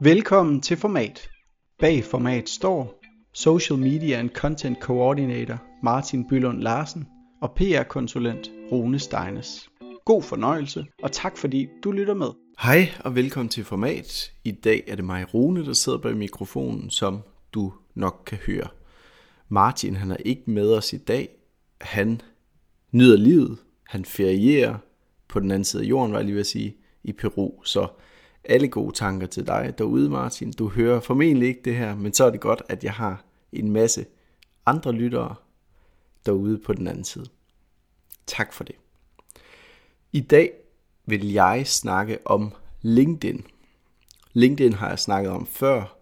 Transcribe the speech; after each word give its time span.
Velkommen 0.00 0.60
til 0.60 0.76
Format. 0.76 1.28
Bag 1.78 2.04
Format 2.04 2.48
står 2.48 3.00
Social 3.32 3.78
Media 3.78 4.18
and 4.18 4.30
Content 4.30 4.78
Coordinator 4.80 5.62
Martin 5.82 6.28
Bylund 6.28 6.62
Larsen 6.62 7.06
og 7.42 7.54
PR-konsulent 7.56 8.50
Rune 8.72 8.98
Steines. 8.98 9.70
God 10.04 10.22
fornøjelse, 10.22 10.86
og 11.02 11.12
tak 11.12 11.36
fordi 11.36 11.68
du 11.84 11.90
lytter 11.90 12.14
med. 12.14 12.26
Hej 12.60 12.88
og 13.00 13.14
velkommen 13.14 13.48
til 13.48 13.64
Format. 13.64 14.32
I 14.44 14.50
dag 14.50 14.84
er 14.86 14.96
det 14.96 15.04
mig, 15.04 15.34
Rune, 15.34 15.64
der 15.64 15.72
sidder 15.72 15.98
bag 15.98 16.16
mikrofonen, 16.16 16.90
som 16.90 17.20
du 17.54 17.72
nok 17.94 18.22
kan 18.26 18.38
høre. 18.46 18.68
Martin 19.48 19.96
han 19.96 20.10
er 20.10 20.16
ikke 20.16 20.50
med 20.50 20.74
os 20.74 20.92
i 20.92 20.98
dag. 20.98 21.28
Han 21.80 22.20
nyder 22.92 23.16
livet. 23.16 23.58
Han 23.86 24.04
ferierer 24.04 24.76
på 25.28 25.40
den 25.40 25.50
anden 25.50 25.64
side 25.64 25.82
af 25.82 25.86
jorden, 25.86 26.12
var 26.12 26.18
jeg 26.18 26.24
lige 26.24 26.34
ved 26.34 26.40
at 26.40 26.46
sige, 26.46 26.76
i 27.04 27.12
Peru. 27.12 27.62
Så 27.64 27.88
alle 28.48 28.68
gode 28.68 28.94
tanker 28.94 29.26
til 29.26 29.46
dig 29.46 29.74
derude, 29.78 30.10
Martin. 30.10 30.52
Du 30.52 30.68
hører 30.68 31.00
formentlig 31.00 31.48
ikke 31.48 31.60
det 31.64 31.76
her, 31.76 31.94
men 31.94 32.12
så 32.12 32.24
er 32.24 32.30
det 32.30 32.40
godt, 32.40 32.62
at 32.68 32.84
jeg 32.84 32.92
har 32.92 33.24
en 33.52 33.72
masse 33.72 34.06
andre 34.66 34.92
lyttere 34.92 35.34
derude 36.26 36.58
på 36.58 36.72
den 36.72 36.88
anden 36.88 37.04
side. 37.04 37.26
Tak 38.26 38.52
for 38.52 38.64
det. 38.64 38.74
I 40.12 40.20
dag 40.20 40.52
vil 41.06 41.32
jeg 41.32 41.62
snakke 41.66 42.18
om 42.24 42.52
LinkedIn. 42.82 43.44
LinkedIn 44.32 44.72
har 44.72 44.88
jeg 44.88 44.98
snakket 44.98 45.32
om 45.32 45.46
før, 45.46 45.98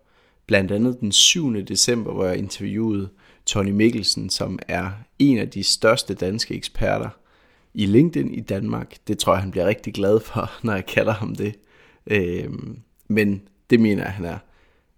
blandt 0.47 0.73
andet 0.73 1.01
den 1.01 1.13
7. 1.13 1.55
december, 1.63 2.13
hvor 2.13 2.25
jeg 2.25 2.37
interviewede 2.37 3.09
Tony 3.47 3.71
Mikkelsen, 3.71 4.31
som 4.31 4.59
er 4.69 4.91
en 5.19 5.39
af 5.39 5.51
de 5.51 5.63
største 5.63 6.15
danske 6.15 6.55
eksperter 6.55 7.09
i 7.75 7.87
LinkedIn 7.87 8.35
i 8.35 8.41
Danmark. 8.41 8.97
Det 9.09 9.19
tror 9.19 9.33
jeg, 9.33 9.43
han 9.43 9.51
bliver 9.51 9.67
rigtig 9.67 9.95
glad 9.95 10.21
for, 10.21 10.51
når 10.67 10.75
jeg 10.75 10.87
kalder 10.87 11.13
ham 11.13 11.35
det. 11.35 11.55
Øh, 12.07 12.51
men 13.09 13.43
det 13.71 13.81
mener 13.81 14.03
jeg, 14.03 14.13
han 14.13 14.25
er. 14.25 14.39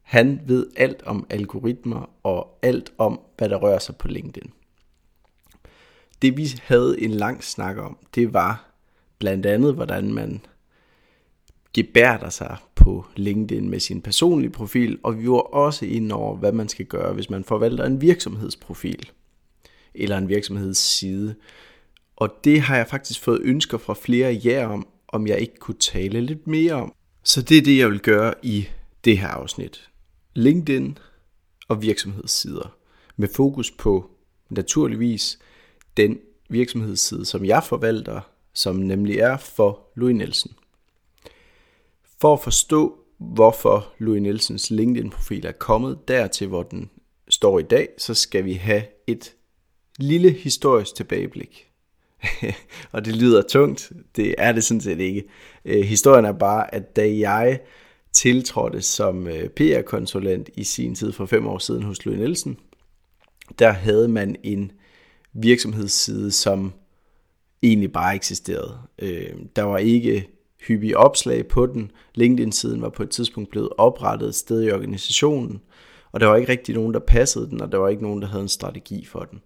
Han 0.03 0.41
ved 0.47 0.67
alt 0.77 1.03
om 1.03 1.27
algoritmer 1.31 2.11
og 2.23 2.59
alt 2.63 2.93
om, 2.99 3.21
hvad 3.39 3.49
der 3.49 3.57
rører 3.57 3.79
sig 3.79 3.97
på 3.97 4.09
LinkedIn. 4.09 4.53
Det 6.23 6.37
vi 6.37 6.49
havde 6.63 7.03
en 7.03 7.11
lang 7.11 7.45
snak 7.45 7.77
om, 7.77 7.99
det 8.15 8.33
var 8.33 8.75
blandt 9.19 9.47
andet, 9.47 9.75
hvordan 9.75 10.13
man 10.13 10.41
gebærder 11.75 12.29
sig 12.29 12.57
på 12.75 13.05
LinkedIn 13.17 13.71
med 13.71 13.81
sin 13.81 14.03
personlige 14.03 14.51
profil, 14.51 14.99
og 15.03 15.19
vi 15.19 15.31
var 15.31 15.39
også 15.39 15.87
inde 15.87 16.15
over, 16.15 16.37
hvad 16.37 16.53
man 16.53 16.69
skal 16.69 16.87
gøre, 16.87 17.13
hvis 17.13 17.31
man 17.31 17.45
forvalter 17.45 17.85
en 17.85 18.01
virksomhedsprofil 18.01 19.11
eller 19.95 20.19
en 20.19 20.29
virksomhedsside. 20.29 21.35
Og 22.17 22.31
det 22.45 22.61
har 22.61 22.77
jeg 22.77 22.87
faktisk 22.87 23.21
fået 23.21 23.41
ønsker 23.43 23.79
fra 23.79 23.95
flere 23.95 24.27
af 24.29 24.41
jer 24.45 24.67
om, 24.67 24.89
om 25.09 25.27
jeg 25.27 25.39
ikke 25.39 25.57
kunne 25.57 25.79
tale 25.79 26.21
lidt 26.21 26.47
mere 26.47 26.73
om. 26.73 26.95
Så 27.29 27.43
det 27.43 27.59
er 27.59 27.63
det, 27.63 27.79
jeg 27.79 27.91
vil 27.91 28.01
gøre 28.01 28.35
i 28.43 28.69
det 29.05 29.19
her 29.19 29.29
afsnit. 29.29 29.91
LinkedIn 30.35 30.99
og 31.69 31.83
virksomhedssider. 31.83 32.77
Med 33.17 33.29
fokus 33.35 33.71
på 33.71 34.11
naturligvis 34.51 35.39
den 35.97 36.19
virksomhedsside, 36.49 37.25
som 37.25 37.45
jeg 37.45 37.65
forvalter, 37.65 38.21
som 38.53 38.77
nemlig 38.77 39.19
er 39.19 39.37
for 39.37 39.81
Louis 39.95 40.17
Nielsen. 40.17 40.53
For 42.21 42.33
at 42.33 42.41
forstå, 42.41 42.99
hvorfor 43.19 43.93
Louis 43.99 44.23
Nielsens 44.23 44.71
LinkedIn-profil 44.71 45.47
er 45.47 45.53
kommet 45.53 46.09
dertil, 46.09 46.47
hvor 46.47 46.63
den 46.63 46.91
står 47.29 47.59
i 47.59 47.63
dag, 47.63 47.89
så 47.99 48.15
skal 48.15 48.45
vi 48.45 48.53
have 48.53 48.83
et 49.07 49.35
lille 49.99 50.31
historisk 50.31 50.95
tilbageblik. 50.95 51.68
og 52.93 53.05
det 53.05 53.17
lyder 53.17 53.43
tungt. 53.43 53.93
Det 54.17 54.35
er 54.39 54.53
det 54.53 54.65
sådan 54.65 54.81
set 54.81 55.01
ikke. 55.01 55.25
Øh, 55.65 55.85
historien 55.85 56.25
er 56.25 56.33
bare, 56.33 56.75
at 56.75 56.97
da 56.97 57.19
jeg 57.19 57.61
tiltrådte 58.13 58.83
som 58.83 59.27
øh, 59.27 59.49
PR-konsulent 59.49 60.51
i 60.57 60.65
sin 60.65 60.95
tid 60.95 61.13
for 61.13 61.27
fem 61.27 61.47
år 61.47 61.59
siden 61.59 61.83
hos 61.83 62.05
Louis 62.05 62.19
Nielsen, 62.19 62.59
der 63.59 63.71
havde 63.71 64.09
man 64.09 64.37
en 64.43 64.73
virksomhedsside, 65.33 66.31
som 66.31 66.73
egentlig 67.63 67.93
bare 67.93 68.15
eksisterede. 68.15 68.79
Øh, 68.99 69.35
der 69.57 69.63
var 69.63 69.79
ikke 69.79 70.29
hyppige 70.67 70.97
opslag 70.97 71.49
på 71.49 71.67
den. 71.67 71.91
LinkedIn-siden 72.15 72.83
var 72.83 72.89
på 72.89 73.03
et 73.03 73.11
tidspunkt 73.11 73.51
blevet 73.51 73.69
oprettet 73.79 74.29
et 74.29 74.35
sted 74.35 74.63
i 74.63 74.71
organisationen, 74.71 75.61
og 76.13 76.21
der 76.21 76.27
var 76.27 76.37
ikke 76.37 76.53
rigtig 76.53 76.75
nogen, 76.75 76.95
der 76.95 77.01
passede 77.01 77.51
den, 77.51 77.61
og 77.61 77.73
der 77.73 77.79
var 77.79 77.89
ikke 77.89 78.03
nogen, 78.03 78.23
der 78.23 78.29
havde 78.29 78.43
en 78.43 78.49
strategi 78.49 79.05
for 79.05 79.21
den. 79.21 79.41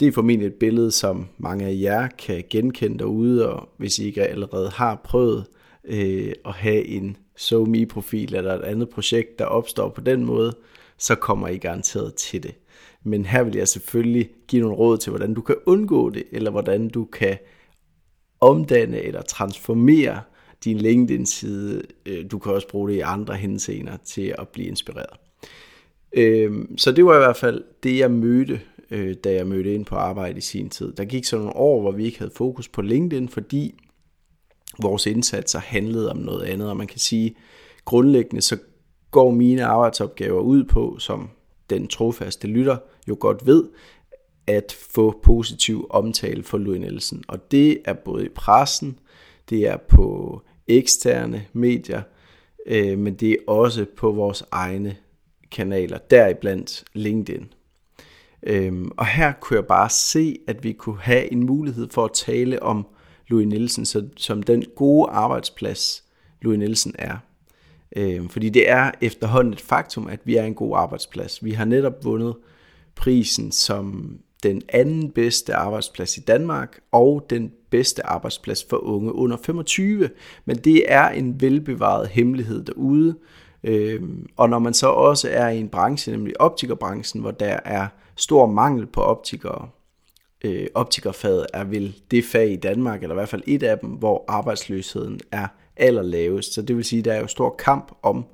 Det 0.00 0.08
er 0.08 0.12
formentlig 0.12 0.46
et 0.46 0.54
billede, 0.54 0.90
som 0.90 1.26
mange 1.38 1.66
af 1.66 1.76
jer 1.80 2.08
kan 2.08 2.44
genkende 2.50 2.98
derude, 2.98 3.48
og 3.48 3.68
hvis 3.76 3.98
I 3.98 4.04
ikke 4.04 4.22
allerede 4.22 4.70
har 4.70 5.00
prøvet 5.04 5.46
øh, 5.84 6.32
at 6.44 6.52
have 6.52 6.84
en 6.84 7.16
SoMe-profil 7.36 8.34
eller 8.34 8.54
et 8.54 8.62
andet 8.62 8.88
projekt, 8.88 9.38
der 9.38 9.44
opstår 9.44 9.88
på 9.88 10.00
den 10.00 10.24
måde, 10.24 10.56
så 10.98 11.14
kommer 11.14 11.48
I 11.48 11.56
garanteret 11.56 12.14
til 12.14 12.42
det. 12.42 12.54
Men 13.04 13.24
her 13.24 13.42
vil 13.42 13.56
jeg 13.56 13.68
selvfølgelig 13.68 14.30
give 14.48 14.62
nogle 14.62 14.76
råd 14.76 14.98
til, 14.98 15.10
hvordan 15.10 15.34
du 15.34 15.40
kan 15.40 15.56
undgå 15.66 16.10
det, 16.10 16.24
eller 16.32 16.50
hvordan 16.50 16.88
du 16.88 17.04
kan 17.04 17.38
omdanne 18.40 19.02
eller 19.02 19.22
transformere 19.22 20.20
din 20.64 20.78
LinkedIn-side. 20.78 21.82
Øh, 22.06 22.30
du 22.30 22.38
kan 22.38 22.52
også 22.52 22.68
bruge 22.68 22.90
det 22.90 22.96
i 22.96 23.00
andre 23.00 23.34
henseender 23.34 23.96
til 24.04 24.34
at 24.38 24.48
blive 24.48 24.68
inspireret. 24.68 25.18
Øh, 26.12 26.52
så 26.76 26.92
det 26.92 27.04
var 27.04 27.14
i 27.14 27.18
hvert 27.18 27.36
fald 27.36 27.64
det, 27.82 27.98
jeg 27.98 28.10
mødte 28.10 28.60
øh, 28.90 29.14
da 29.24 29.32
jeg 29.32 29.46
mødte 29.46 29.74
ind 29.74 29.84
på 29.84 29.96
arbejde 29.96 30.38
i 30.38 30.40
sin 30.40 30.70
tid. 30.70 30.92
Der 30.92 31.04
gik 31.04 31.24
så 31.24 31.36
nogle 31.36 31.56
år, 31.56 31.80
hvor 31.80 31.90
vi 31.90 32.04
ikke 32.04 32.18
havde 32.18 32.32
fokus 32.34 32.68
på 32.68 32.82
LinkedIn, 32.82 33.28
fordi 33.28 33.74
vores 34.82 35.06
indsatser 35.06 35.58
handlede 35.58 36.10
om 36.10 36.16
noget 36.16 36.42
andet, 36.42 36.70
og 36.70 36.76
man 36.76 36.86
kan 36.86 36.98
sige, 36.98 37.34
grundlæggende 37.84 38.42
så 38.42 38.58
går 39.10 39.30
mine 39.30 39.64
arbejdsopgaver 39.64 40.40
ud 40.40 40.64
på, 40.64 40.96
som 40.98 41.30
den 41.70 41.88
trofaste 41.88 42.46
lytter 42.46 42.76
jo 43.08 43.16
godt 43.20 43.46
ved, 43.46 43.64
at 44.46 44.76
få 44.94 45.20
positiv 45.22 45.86
omtale 45.90 46.42
for 46.42 46.58
Louis 46.58 46.80
Nielsen. 46.80 47.24
Og 47.28 47.50
det 47.50 47.78
er 47.84 47.92
både 47.92 48.26
i 48.26 48.28
pressen, 48.28 48.98
det 49.50 49.68
er 49.68 49.76
på 49.76 50.42
eksterne 50.68 51.46
medier, 51.52 52.02
øh, 52.66 52.98
men 52.98 53.14
det 53.14 53.32
er 53.32 53.36
også 53.46 53.86
på 53.96 54.12
vores 54.12 54.44
egne 54.50 54.96
kanaler, 55.50 55.98
deriblandt 55.98 56.84
LinkedIn. 56.92 57.52
Øhm, 58.48 58.90
og 58.96 59.06
her 59.06 59.32
kunne 59.32 59.56
jeg 59.56 59.66
bare 59.66 59.90
se, 59.90 60.38
at 60.46 60.64
vi 60.64 60.72
kunne 60.72 61.00
have 61.00 61.32
en 61.32 61.46
mulighed 61.46 61.88
for 61.90 62.04
at 62.04 62.12
tale 62.14 62.62
om 62.62 62.86
Louis 63.28 63.46
Nielsen 63.46 63.84
så, 63.86 64.08
som 64.16 64.42
den 64.42 64.64
gode 64.76 65.08
arbejdsplads, 65.10 66.04
Louis 66.42 66.58
Nielsen 66.58 66.94
er. 66.98 67.16
Øhm, 67.96 68.28
fordi 68.28 68.48
det 68.48 68.70
er 68.70 68.90
efterhånden 69.00 69.52
et 69.52 69.60
faktum, 69.60 70.08
at 70.08 70.20
vi 70.24 70.36
er 70.36 70.44
en 70.44 70.54
god 70.54 70.76
arbejdsplads. 70.76 71.44
Vi 71.44 71.50
har 71.50 71.64
netop 71.64 72.04
vundet 72.04 72.36
prisen 72.94 73.52
som 73.52 74.18
den 74.42 74.62
anden 74.68 75.10
bedste 75.10 75.54
arbejdsplads 75.54 76.16
i 76.16 76.20
Danmark 76.20 76.80
og 76.92 77.26
den 77.30 77.52
bedste 77.70 78.06
arbejdsplads 78.06 78.66
for 78.70 78.76
unge 78.76 79.12
under 79.12 79.36
25. 79.36 80.10
Men 80.44 80.56
det 80.56 80.92
er 80.92 81.08
en 81.08 81.40
velbevaret 81.40 82.08
hemmelighed 82.08 82.64
derude. 82.64 83.14
Øhm, 83.64 84.26
og 84.36 84.50
når 84.50 84.58
man 84.58 84.74
så 84.74 84.86
også 84.88 85.28
er 85.30 85.48
i 85.48 85.60
en 85.60 85.68
branche, 85.68 86.12
nemlig 86.12 86.40
optikerbranchen, 86.40 87.20
hvor 87.20 87.30
der 87.30 87.58
er 87.64 87.86
stor 88.18 88.46
mangel 88.46 88.86
på 88.86 89.00
optikere. 89.00 89.68
Øh, 90.44 90.66
optikerfaget 90.74 91.46
er 91.54 91.64
vel 91.64 91.94
det 92.10 92.24
fag 92.24 92.50
i 92.50 92.56
Danmark, 92.56 93.02
eller 93.02 93.14
i 93.14 93.18
hvert 93.18 93.28
fald 93.28 93.42
et 93.46 93.62
af 93.62 93.78
dem, 93.78 93.90
hvor 93.90 94.24
arbejdsløsheden 94.28 95.20
er 95.32 95.48
allerlavest. 95.76 96.54
Så 96.54 96.62
det 96.62 96.76
vil 96.76 96.84
sige, 96.84 96.98
at 96.98 97.04
der 97.04 97.12
er 97.12 97.20
jo 97.20 97.26
stor 97.26 97.54
kamp 97.58 97.92
om 98.02 98.24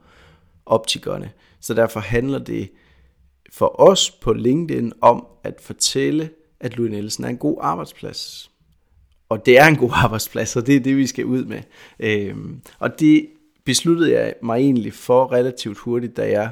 optikerne. 0.66 1.30
Så 1.60 1.74
derfor 1.74 2.00
handler 2.00 2.38
det 2.38 2.70
for 3.52 3.80
os 3.80 4.10
på 4.10 4.32
LinkedIn 4.32 4.92
om 5.00 5.26
at 5.42 5.60
fortælle, 5.60 6.30
at 6.60 6.76
Louis 6.76 6.90
Nielsen 6.90 7.24
er 7.24 7.28
en 7.28 7.36
god 7.36 7.58
arbejdsplads. 7.60 8.50
Og 9.28 9.46
det 9.46 9.58
er 9.58 9.66
en 9.66 9.76
god 9.76 9.90
arbejdsplads, 10.04 10.56
og 10.56 10.66
det 10.66 10.76
er 10.76 10.80
det, 10.80 10.96
vi 10.96 11.06
skal 11.06 11.24
ud 11.24 11.44
med. 11.44 11.62
Øhm, 12.00 12.60
og 12.78 13.00
det 13.00 13.26
besluttede 13.64 14.12
jeg 14.12 14.34
mig 14.42 14.56
egentlig 14.56 14.92
for 14.92 15.32
relativt 15.32 15.78
hurtigt, 15.78 16.16
da 16.16 16.30
jeg 16.30 16.50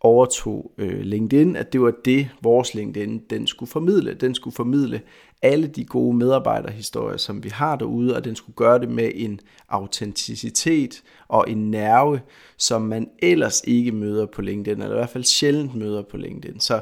overtog 0.00 0.72
øh, 0.78 1.00
LinkedIn, 1.00 1.56
at 1.56 1.72
det 1.72 1.80
var 1.80 1.92
det, 2.04 2.28
vores 2.42 2.74
LinkedIn 2.74 3.18
den 3.30 3.46
skulle 3.46 3.70
formidle. 3.70 4.14
Den 4.14 4.34
skulle 4.34 4.54
formidle 4.54 5.00
alle 5.42 5.66
de 5.66 5.84
gode 5.84 6.16
medarbejderhistorier, 6.16 7.16
som 7.16 7.44
vi 7.44 7.48
har 7.48 7.76
derude, 7.76 8.16
og 8.16 8.24
den 8.24 8.36
skulle 8.36 8.56
gøre 8.56 8.78
det 8.78 8.90
med 8.90 9.10
en 9.14 9.40
autenticitet 9.68 11.02
og 11.28 11.44
en 11.50 11.70
nerve, 11.70 12.20
som 12.56 12.82
man 12.82 13.10
ellers 13.18 13.62
ikke 13.66 13.92
møder 13.92 14.26
på 14.26 14.42
LinkedIn, 14.42 14.82
eller 14.82 14.96
i 14.96 14.98
hvert 14.98 15.10
fald 15.10 15.24
sjældent 15.24 15.74
møder 15.74 16.02
på 16.02 16.16
LinkedIn. 16.16 16.60
Så 16.60 16.80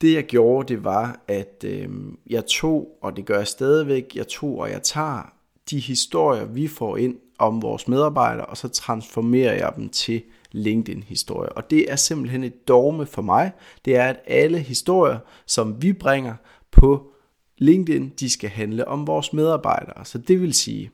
det 0.00 0.14
jeg 0.14 0.24
gjorde, 0.24 0.74
det 0.74 0.84
var, 0.84 1.20
at 1.28 1.64
øh, 1.66 1.88
jeg 2.30 2.46
tog, 2.46 2.98
og 3.02 3.16
det 3.16 3.24
gør 3.24 3.38
jeg 3.38 3.46
stadigvæk, 3.46 4.16
jeg 4.16 4.28
tog 4.28 4.58
og 4.58 4.70
jeg 4.70 4.82
tager 4.82 5.32
de 5.70 5.78
historier, 5.78 6.44
vi 6.44 6.68
får 6.68 6.96
ind 6.96 7.16
om 7.38 7.62
vores 7.62 7.88
medarbejdere, 7.88 8.46
og 8.46 8.56
så 8.56 8.68
transformerer 8.68 9.54
jeg 9.54 9.72
dem 9.76 9.88
til 9.88 10.22
LinkedIn-historier. 10.54 11.50
Og 11.50 11.70
det 11.70 11.92
er 11.92 11.96
simpelthen 11.96 12.44
et 12.44 12.68
dogme 12.68 13.06
for 13.06 13.22
mig. 13.22 13.52
Det 13.84 13.96
er, 13.96 14.04
at 14.04 14.20
alle 14.26 14.58
historier, 14.58 15.18
som 15.46 15.82
vi 15.82 15.92
bringer 15.92 16.34
på 16.70 17.12
LinkedIn, 17.58 18.12
de 18.20 18.30
skal 18.30 18.50
handle 18.50 18.88
om 18.88 19.06
vores 19.06 19.32
medarbejdere. 19.32 20.04
Så 20.04 20.18
det 20.18 20.40
vil 20.40 20.54
sige, 20.54 20.90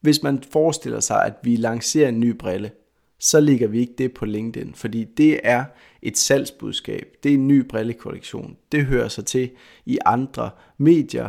hvis 0.00 0.22
man 0.22 0.42
forestiller 0.52 1.00
sig, 1.00 1.24
at 1.24 1.34
vi 1.42 1.56
lancerer 1.56 2.08
en 2.08 2.20
ny 2.20 2.36
brille, 2.36 2.70
så 3.18 3.40
ligger 3.40 3.68
vi 3.68 3.80
ikke 3.80 3.94
det 3.98 4.14
på 4.14 4.24
LinkedIn, 4.24 4.74
fordi 4.74 5.04
det 5.04 5.40
er 5.44 5.64
et 6.02 6.18
salgsbudskab, 6.18 7.06
det 7.22 7.30
er 7.30 7.34
en 7.34 7.48
ny 7.48 7.68
brillekollektion, 7.68 8.56
det 8.72 8.84
hører 8.84 9.08
sig 9.08 9.26
til 9.26 9.50
i 9.86 9.98
andre 10.06 10.50
medier. 10.78 11.28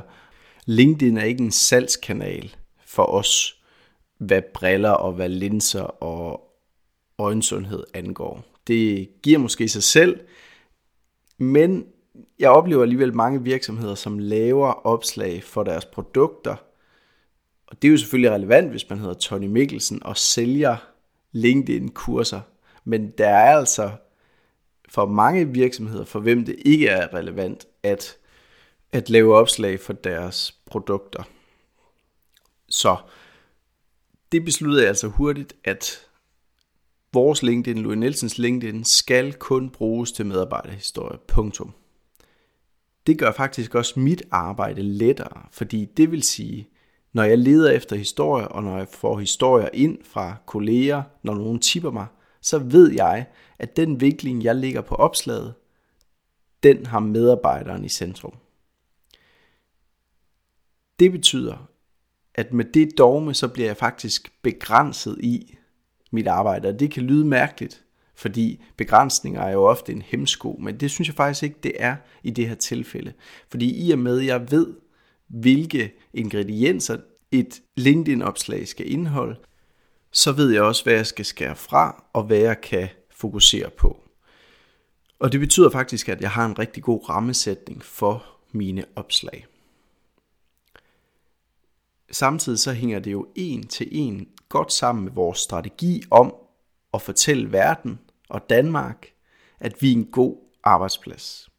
LinkedIn 0.65 1.18
er 1.18 1.24
ikke 1.24 1.44
en 1.44 1.51
salgskanal 1.51 2.56
for 2.85 3.03
os, 3.03 3.62
hvad 4.18 4.41
briller 4.53 4.91
og 4.91 5.13
hvad 5.13 5.30
linser 5.30 6.03
og 6.03 6.53
øjensundhed 7.18 7.83
angår. 7.94 8.45
Det 8.68 9.10
giver 9.24 9.39
måske 9.39 9.68
sig 9.68 9.83
selv, 9.83 10.19
men 11.38 11.86
jeg 12.39 12.50
oplever 12.50 12.81
alligevel 12.81 13.15
mange 13.15 13.44
virksomheder, 13.44 13.95
som 13.95 14.19
laver 14.19 14.88
opslag 14.88 15.44
for 15.44 15.63
deres 15.63 15.86
produkter. 15.86 16.56
Og 17.68 17.81
det 17.81 17.88
er 17.88 17.92
jo 17.92 17.98
selvfølgelig 17.98 18.31
relevant, 18.31 18.69
hvis 18.69 18.89
man 18.89 19.00
hedder 19.00 19.13
Tony 19.13 19.48
Mikkelsen 19.48 20.04
og 20.04 20.18
sælger 20.18 20.75
LinkedIn-kurser. 21.31 22.42
Men 22.83 23.12
der 23.12 23.30
er 23.30 23.57
altså 23.57 23.92
for 24.89 25.06
mange 25.06 25.48
virksomheder, 25.54 26.06
for 26.06 26.19
hvem 26.19 26.45
det 26.45 26.56
ikke 26.66 26.88
er 26.88 27.13
relevant, 27.13 27.68
at, 27.83 28.18
at 28.92 29.09
lave 29.09 29.36
opslag 29.36 29.80
for 29.80 29.94
deres 29.94 30.59
produkter. 30.66 31.24
Så 32.69 32.98
det 34.31 34.45
besluttede 34.45 34.81
jeg 34.81 34.89
altså 34.89 35.07
hurtigt, 35.07 35.56
at 35.63 36.07
vores 37.13 37.44
LinkedIn, 37.44 37.77
Louis 37.77 37.98
Nielsens 37.98 38.38
LinkedIn, 38.38 38.83
skal 38.83 39.33
kun 39.33 39.69
bruges 39.69 40.12
til 40.12 40.25
medarbejderhistorie. 40.25 41.19
Punktum. 41.27 41.74
Det 43.07 43.19
gør 43.19 43.31
faktisk 43.31 43.75
også 43.75 44.00
mit 44.00 44.24
arbejde 44.31 44.83
lettere, 44.83 45.48
fordi 45.51 45.86
det 45.86 46.12
vil 46.12 46.24
sige, 46.24 46.69
når 47.13 47.24
jeg 47.24 47.38
leder 47.38 47.71
efter 47.71 47.95
historier, 47.95 48.48
og 48.48 48.63
når 48.63 48.77
jeg 48.77 48.88
får 48.88 49.19
historier 49.19 49.69
ind 49.74 49.98
fra 50.04 50.36
kolleger, 50.45 51.04
når 51.24 51.36
nogen 51.36 51.60
tipper 51.60 51.92
mig, 51.92 52.06
så 52.42 52.60
ved 52.60 52.92
jeg, 52.92 53.25
at 53.59 53.77
den 53.77 54.01
vinkling, 54.01 54.44
jeg 54.44 54.56
ligger 54.56 54.81
på 54.81 54.95
opslaget, 54.95 55.54
den 56.63 56.86
har 56.86 57.00
medarbejderen 57.00 57.86
i 57.86 57.89
centrum. 57.89 58.33
Det 61.00 61.12
betyder, 61.12 61.69
at 62.36 62.54
med 62.54 62.66
det 62.66 62.98
dogme, 62.98 63.33
så 63.33 63.48
bliver 63.48 63.68
jeg 63.69 63.77
faktisk 63.77 64.33
begrænset 64.42 65.18
i 65.24 65.57
mit 66.13 66.27
arbejde, 66.27 66.68
og 66.68 66.80
det 66.80 66.92
kan 66.92 67.04
lyde 67.04 67.25
mærkeligt, 67.25 67.83
fordi 68.15 68.63
begrænsninger 68.77 69.42
er 69.42 69.51
jo 69.51 69.63
ofte 69.63 69.92
en 69.92 70.01
hemsko, 70.01 70.57
men 70.62 70.77
det 70.77 70.92
synes 70.92 71.07
jeg 71.07 71.15
faktisk 71.15 71.44
ikke, 71.44 71.60
det 71.63 71.71
er 71.80 71.95
i 72.24 72.31
det 72.31 72.48
her 72.48 72.56
tilfælde. 72.56 73.13
Fordi 73.50 73.88
i 73.88 73.92
og 73.92 74.00
med, 74.00 74.19
at 74.19 74.25
jeg 74.25 74.51
ved, 74.51 74.68
hvilke 75.27 75.94
ingredienser 76.13 76.98
et 77.31 77.62
LinkedIn-opslag 77.77 78.68
skal 78.68 78.92
indeholde, 78.92 79.36
så 80.12 80.31
ved 80.31 80.51
jeg 80.51 80.62
også, 80.62 80.83
hvad 80.83 80.94
jeg 80.94 81.07
skal 81.07 81.25
skære 81.25 81.56
fra, 81.56 82.04
og 82.13 82.24
hvad 82.24 82.38
jeg 82.38 82.62
kan 82.62 82.88
fokusere 83.12 83.69
på. 83.69 84.04
Og 85.19 85.31
det 85.31 85.39
betyder 85.39 85.69
faktisk, 85.69 86.09
at 86.09 86.21
jeg 86.21 86.30
har 86.30 86.45
en 86.45 86.59
rigtig 86.59 86.83
god 86.83 87.09
rammesætning 87.09 87.83
for 87.83 88.25
mine 88.51 88.86
opslag. 88.95 89.45
Samtidig 92.12 92.60
så 92.60 92.74
hænger 92.74 93.00
det 93.00 93.12
jo 93.12 93.28
en 93.36 93.68
til 93.68 93.88
en 93.92 94.28
godt 94.50 94.74
sammen 94.74 95.04
med 95.04 95.12
vores 95.12 95.40
strategi 95.40 96.04
om 96.12 96.36
at 96.94 97.02
fortælle 97.02 97.52
verden 97.52 98.00
og 98.30 98.50
Danmark, 98.50 99.08
at 99.60 99.82
vi 99.82 99.92
er 99.92 99.96
en 99.96 100.06
god 100.06 100.38
arbejdsplads. 100.64 101.50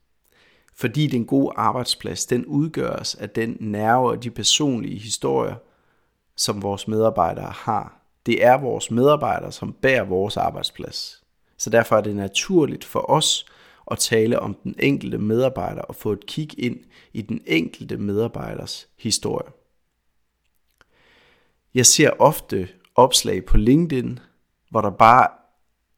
Fordi 0.74 1.06
den 1.06 1.26
gode 1.26 1.52
arbejdsplads, 1.56 2.26
den 2.26 2.46
udgøres 2.46 3.14
af 3.14 3.30
den 3.30 3.56
nerve 3.60 4.10
og 4.10 4.22
de 4.22 4.30
personlige 4.30 4.98
historier, 4.98 5.54
som 6.36 6.62
vores 6.62 6.88
medarbejdere 6.88 7.52
har. 7.56 8.00
Det 8.26 8.44
er 8.44 8.58
vores 8.58 8.90
medarbejdere, 8.90 9.52
som 9.52 9.72
bærer 9.72 10.04
vores 10.04 10.36
arbejdsplads. 10.36 11.24
Så 11.58 11.70
derfor 11.70 11.96
er 11.96 12.00
det 12.00 12.16
naturligt 12.16 12.84
for 12.84 13.10
os 13.10 13.46
at 13.90 13.98
tale 13.98 14.40
om 14.40 14.54
den 14.54 14.74
enkelte 14.78 15.18
medarbejder 15.18 15.82
og 15.82 15.94
få 15.94 16.12
et 16.12 16.26
kig 16.26 16.58
ind 16.58 16.76
i 17.12 17.22
den 17.22 17.40
enkelte 17.46 17.96
medarbejders 17.96 18.88
historie. 18.98 19.50
Jeg 21.74 21.86
ser 21.86 22.10
ofte 22.18 22.68
opslag 22.94 23.44
på 23.44 23.56
LinkedIn, 23.56 24.18
hvor 24.70 24.80
der 24.80 24.90
bare 24.90 25.28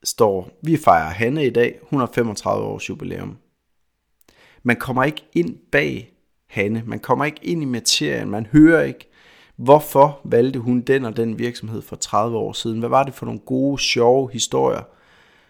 står, 0.04 0.50
vi 0.62 0.76
fejrer 0.76 1.10
Hanne 1.10 1.46
i 1.46 1.50
dag, 1.50 1.78
135 1.82 2.66
års 2.66 2.88
jubilæum. 2.88 3.38
Man 4.62 4.76
kommer 4.76 5.04
ikke 5.04 5.24
ind 5.34 5.56
bag 5.72 6.12
Hanne, 6.48 6.82
man 6.86 7.00
kommer 7.00 7.24
ikke 7.24 7.40
ind 7.42 7.62
i 7.62 7.66
materien, 7.66 8.30
man 8.30 8.46
hører 8.46 8.82
ikke, 8.82 9.10
hvorfor 9.56 10.20
valgte 10.24 10.58
hun 10.58 10.80
den 10.80 11.04
og 11.04 11.16
den 11.16 11.38
virksomhed 11.38 11.82
for 11.82 11.96
30 11.96 12.36
år 12.36 12.52
siden. 12.52 12.78
Hvad 12.78 12.88
var 12.88 13.02
det 13.02 13.14
for 13.14 13.26
nogle 13.26 13.40
gode, 13.40 13.78
sjove 13.78 14.30
historier, 14.32 14.82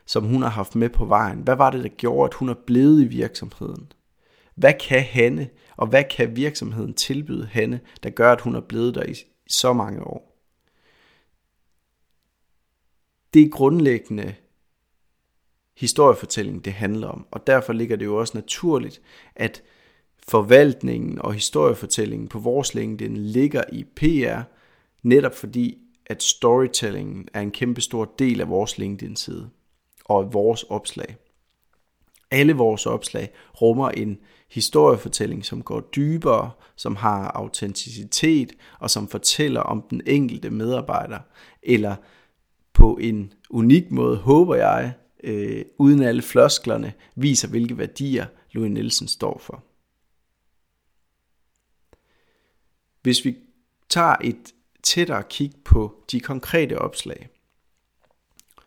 som 0.06 0.24
hun 0.24 0.42
har 0.42 0.50
haft 0.50 0.74
med 0.74 0.88
på 0.88 1.04
vejen? 1.04 1.38
Hvad 1.38 1.56
var 1.56 1.70
det, 1.70 1.82
der 1.82 1.88
gjorde, 1.88 2.28
at 2.28 2.34
hun 2.34 2.48
er 2.48 2.54
blevet 2.66 3.02
i 3.02 3.06
virksomheden? 3.06 3.92
Hvad 4.54 4.72
kan 4.80 5.02
Hanne, 5.02 5.48
og 5.76 5.86
hvad 5.86 6.04
kan 6.04 6.36
virksomheden 6.36 6.94
tilbyde 6.94 7.46
Hanne, 7.46 7.80
der 8.02 8.10
gør, 8.10 8.32
at 8.32 8.40
hun 8.40 8.54
er 8.54 8.60
blevet 8.60 8.94
der 8.94 9.02
i 9.02 9.14
så 9.46 9.72
mange 9.72 10.04
år? 10.04 10.36
Det 13.34 13.42
er 13.42 13.48
grundlæggende 13.48 14.34
historiefortælling, 15.76 16.64
det 16.64 16.72
handler 16.72 17.08
om. 17.08 17.26
Og 17.30 17.46
derfor 17.46 17.72
ligger 17.72 17.96
det 17.96 18.04
jo 18.04 18.16
også 18.16 18.36
naturligt, 18.36 19.02
at 19.34 19.62
forvaltningen 20.28 21.18
og 21.18 21.34
historiefortællingen 21.34 22.28
på 22.28 22.38
vores 22.38 22.74
LinkedIn 22.74 23.16
ligger 23.16 23.64
i 23.72 23.84
PR, 23.84 24.40
netop 25.02 25.34
fordi, 25.34 25.78
at 26.06 26.22
storytelling 26.22 27.28
er 27.34 27.40
en 27.40 27.50
kæmpe 27.50 27.80
stor 27.80 28.14
del 28.18 28.40
af 28.40 28.48
vores 28.48 28.78
LinkedIn-side 28.78 29.50
og 30.04 30.22
af 30.22 30.34
vores 30.34 30.62
opslag. 30.62 31.16
Alle 32.30 32.52
vores 32.52 32.86
opslag 32.86 33.30
rummer 33.60 33.88
en 33.88 34.18
historiefortælling, 34.50 35.44
som 35.44 35.62
går 35.62 35.80
dybere, 35.80 36.50
som 36.76 36.96
har 36.96 37.30
autenticitet 37.30 38.52
og 38.80 38.90
som 38.90 39.08
fortæller 39.08 39.60
om 39.60 39.86
den 39.90 40.02
enkelte 40.06 40.50
medarbejder, 40.50 41.18
eller 41.62 41.96
på 42.72 42.98
en 43.00 43.32
unik 43.50 43.90
måde, 43.90 44.16
håber 44.16 44.54
jeg, 44.54 44.92
øh, 45.24 45.64
uden 45.78 46.02
alle 46.02 46.22
flosklerne, 46.22 46.92
viser 47.14 47.48
hvilke 47.48 47.78
værdier 47.78 48.26
Louis 48.52 48.70
Nielsen 48.70 49.08
står 49.08 49.38
for. 49.38 49.64
Hvis 53.02 53.24
vi 53.24 53.36
tager 53.88 54.16
et 54.24 54.54
tættere 54.82 55.22
kig 55.22 55.52
på 55.64 56.04
de 56.10 56.20
konkrete 56.20 56.78
opslag, 56.78 57.28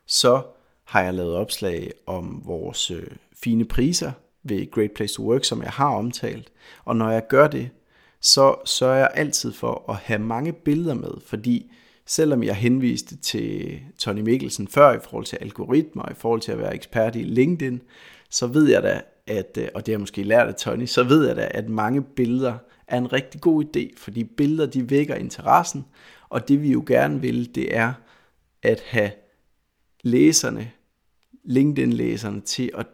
så 0.06 0.44
har 0.84 1.02
jeg 1.02 1.14
lavet 1.14 1.36
opslag 1.36 1.92
om 2.06 2.42
vores 2.46 2.92
øh, 2.92 3.08
fine 3.44 3.66
priser 3.66 4.12
ved 4.44 4.72
Great 4.72 4.92
Place 4.92 5.16
to 5.16 5.24
Work, 5.32 5.44
som 5.44 5.62
jeg 5.62 5.72
har 5.72 5.96
omtalt. 5.96 6.52
Og 6.86 6.96
når 6.96 7.12
jeg 7.12 7.28
gør 7.28 7.48
det, 7.48 7.70
så 8.22 8.56
sørger 8.66 8.98
jeg 8.98 9.12
altid 9.14 9.54
for 9.54 9.86
at 9.90 9.96
have 9.96 10.20
mange 10.20 10.54
billeder 10.54 10.94
med, 10.94 11.12
fordi 11.26 11.72
selvom 12.06 12.44
jeg 12.44 12.56
henviste 12.56 13.18
til 13.18 13.80
Tony 13.98 14.20
Mikkelsen 14.20 14.68
før 14.68 14.94
i 14.94 15.00
forhold 15.00 15.26
til 15.26 15.38
algoritmer, 15.42 16.12
i 16.12 16.14
forhold 16.14 16.42
til 16.42 16.52
at 16.52 16.58
være 16.58 16.76
ekspert 16.76 17.16
i 17.16 17.24
LinkedIn, 17.24 17.82
så 18.30 18.48
ved 18.48 18.70
jeg 18.70 18.84
da, 18.84 19.02
at, 19.28 19.58
øh, 19.58 19.68
og 19.76 19.86
det 19.86 19.92
har 19.92 19.94
jeg 19.94 20.00
måske 20.00 20.24
lært 20.24 20.48
af 20.48 20.56
Tony, 20.56 20.86
så 20.86 21.04
ved 21.04 21.28
jeg 21.28 21.36
da, 21.36 21.52
at 21.52 21.70
mange 21.70 22.02
billeder 22.02 22.58
er 22.88 22.98
en 22.98 23.14
rigtig 23.14 23.42
god 23.42 23.64
idé, 23.64 23.94
fordi 23.98 24.24
billeder 24.24 24.66
de 24.66 24.90
vækker 24.90 25.16
interessen, 25.16 25.86
og 26.30 26.48
det 26.48 26.62
vi 26.62 26.72
jo 26.72 26.84
gerne 26.88 27.22
vil, 27.22 27.56
det 27.56 27.76
er 27.76 27.94
at 28.64 28.82
have 28.88 29.12
læserne, 30.04 30.72
LinkedIn-læserne 31.44 32.42
til 32.42 32.72
at 32.78 32.88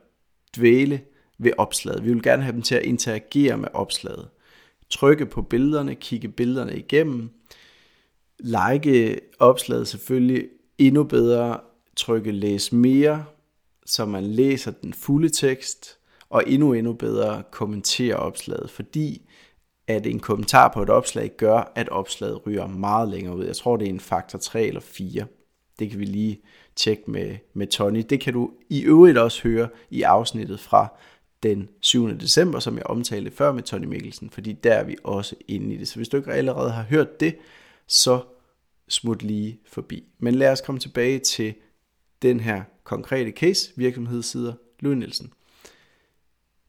dvæle 0.57 1.01
ved 1.37 1.51
opslaget. 1.57 2.05
Vi 2.05 2.13
vil 2.13 2.23
gerne 2.23 2.43
have 2.43 2.53
dem 2.53 2.61
til 2.61 2.75
at 2.75 2.83
interagere 2.83 3.57
med 3.57 3.67
opslaget. 3.73 4.27
Trykke 4.89 5.25
på 5.25 5.41
billederne, 5.41 5.95
kigge 5.95 6.27
billederne 6.27 6.77
igennem, 6.77 7.29
like 8.39 9.19
opslaget 9.39 9.87
selvfølgelig 9.87 10.47
endnu 10.77 11.03
bedre, 11.03 11.59
trykke 11.95 12.31
læs 12.31 12.71
mere, 12.71 13.25
så 13.85 14.05
man 14.05 14.23
læser 14.23 14.71
den 14.71 14.93
fulde 14.93 15.29
tekst, 15.29 15.97
og 16.29 16.43
endnu 16.47 16.73
endnu 16.73 16.93
bedre 16.93 17.43
kommentere 17.51 18.15
opslaget, 18.15 18.69
fordi 18.69 19.29
at 19.87 20.07
en 20.07 20.19
kommentar 20.19 20.71
på 20.73 20.81
et 20.81 20.89
opslag 20.89 21.31
gør, 21.37 21.71
at 21.75 21.89
opslaget 21.89 22.47
ryger 22.47 22.67
meget 22.67 23.09
længere 23.09 23.35
ud. 23.35 23.45
Jeg 23.45 23.55
tror, 23.55 23.77
det 23.77 23.85
er 23.85 23.89
en 23.89 23.99
faktor 23.99 24.39
3 24.39 24.67
eller 24.67 24.81
4. 24.81 25.25
Det 25.79 25.89
kan 25.89 25.99
vi 25.99 26.05
lige 26.05 26.41
tjek 26.75 27.07
med, 27.07 27.37
med 27.53 27.67
Tony. 27.67 28.03
Det 28.09 28.19
kan 28.19 28.33
du 28.33 28.51
i 28.69 28.83
øvrigt 28.83 29.17
også 29.17 29.43
høre 29.43 29.69
i 29.89 30.01
afsnittet 30.01 30.59
fra 30.59 30.87
den 31.43 31.69
7. 31.81 32.09
december, 32.19 32.59
som 32.59 32.75
jeg 32.75 32.85
omtalte 32.85 33.31
før 33.31 33.51
med 33.51 33.63
Tony 33.63 33.85
Mikkelsen, 33.85 34.29
fordi 34.29 34.53
der 34.53 34.73
er 34.73 34.83
vi 34.83 34.95
også 35.03 35.35
inde 35.47 35.75
i 35.75 35.77
det. 35.77 35.87
Så 35.87 35.95
hvis 35.95 36.09
du 36.09 36.17
ikke 36.17 36.31
allerede 36.31 36.71
har 36.71 36.83
hørt 36.83 37.19
det, 37.19 37.35
så 37.87 38.21
smut 38.87 39.23
lige 39.23 39.59
forbi. 39.65 40.03
Men 40.19 40.35
lad 40.35 40.51
os 40.51 40.61
komme 40.61 40.79
tilbage 40.79 41.19
til 41.19 41.53
den 42.21 42.39
her 42.39 42.63
konkrete 42.83 43.31
case, 43.31 43.71
virksomhedssider 43.75 44.53
Louis 44.79 44.97
Nielsen. 44.97 45.33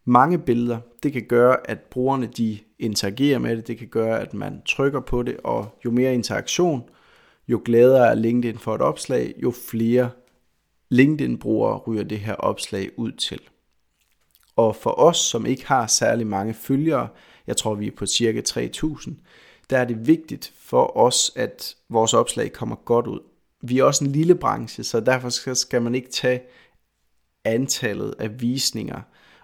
Mange 0.04 0.38
billeder, 0.38 0.78
det 1.02 1.12
kan 1.12 1.26
gøre, 1.28 1.70
at 1.70 1.80
brugerne 1.80 2.26
de 2.26 2.58
interagerer 2.78 3.38
med 3.38 3.56
det, 3.56 3.66
det 3.66 3.78
kan 3.78 3.88
gøre, 3.88 4.20
at 4.20 4.34
man 4.34 4.62
trykker 4.66 5.00
på 5.00 5.22
det, 5.22 5.36
og 5.44 5.78
jo 5.84 5.90
mere 5.90 6.14
interaktion, 6.14 6.88
jo 7.48 7.62
gladere 7.64 8.10
er 8.10 8.14
LinkedIn 8.14 8.58
for 8.58 8.74
et 8.74 8.80
opslag, 8.80 9.34
jo 9.42 9.50
flere 9.70 10.10
LinkedIn-brugere 10.90 11.78
ryger 11.78 12.04
det 12.04 12.18
her 12.18 12.34
opslag 12.34 12.98
ud 12.98 13.12
til. 13.12 13.40
Og 14.56 14.76
for 14.76 14.90
os, 14.90 15.16
som 15.16 15.46
ikke 15.46 15.66
har 15.66 15.86
særlig 15.86 16.26
mange 16.26 16.54
følgere, 16.54 17.08
jeg 17.46 17.56
tror 17.56 17.74
vi 17.74 17.86
er 17.86 17.96
på 17.96 18.06
cirka 18.06 18.40
3000, 18.40 19.16
der 19.70 19.78
er 19.78 19.84
det 19.84 20.06
vigtigt 20.06 20.52
for 20.58 20.96
os, 20.96 21.32
at 21.36 21.76
vores 21.88 22.14
opslag 22.14 22.52
kommer 22.52 22.76
godt 22.76 23.06
ud. 23.06 23.20
Vi 23.62 23.78
er 23.78 23.84
også 23.84 24.04
en 24.04 24.12
lille 24.12 24.34
branche, 24.34 24.84
så 24.84 25.00
derfor 25.00 25.54
skal 25.54 25.82
man 25.82 25.94
ikke 25.94 26.10
tage 26.10 26.42
antallet 27.44 28.14
af 28.18 28.40
visninger 28.40 29.00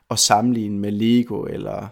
og 0.08 0.18
sammenligne 0.18 0.78
med 0.78 0.90
Lego 0.90 1.42
eller 1.42 1.88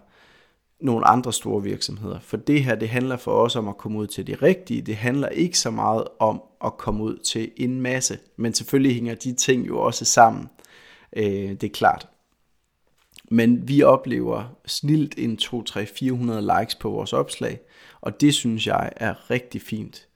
nogle 0.83 1.07
andre 1.07 1.33
store 1.33 1.63
virksomheder. 1.63 2.21
For 2.21 2.37
det 2.37 2.65
her, 2.65 2.75
det 2.75 2.89
handler 2.89 3.17
for 3.17 3.33
os 3.33 3.57
om 3.57 3.69
at 3.69 3.77
komme 3.77 3.99
ud 3.99 4.07
til 4.07 4.27
de 4.27 4.35
rigtige. 4.35 4.83
Det 4.83 4.97
handler 4.97 5.29
ikke 5.29 5.59
så 5.59 5.71
meget 5.71 6.05
om 6.19 6.43
at 6.65 6.77
komme 6.77 7.05
ud 7.05 7.17
til 7.17 7.51
en 7.57 7.81
masse. 7.81 8.19
Men 8.37 8.55
selvfølgelig 8.55 8.95
hænger 8.95 9.15
de 9.15 9.33
ting 9.33 9.69
jo 9.69 9.81
også 9.81 10.05
sammen. 10.05 10.49
Øh, 11.17 11.25
det 11.51 11.65
er 11.65 11.69
klart. 11.69 12.09
Men 13.31 13.69
vi 13.69 13.83
oplever 13.83 14.45
snilt 14.67 15.15
en 15.19 15.37
2, 15.37 15.63
3, 15.63 15.87
400 15.87 16.59
likes 16.59 16.75
på 16.75 16.91
vores 16.91 17.13
opslag. 17.13 17.61
Og 18.01 18.21
det 18.21 18.35
synes 18.35 18.67
jeg 18.67 18.93
er 18.97 19.31
rigtig 19.31 19.63
fint. 19.63 20.07